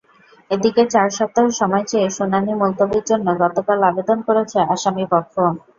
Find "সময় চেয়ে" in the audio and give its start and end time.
1.59-2.09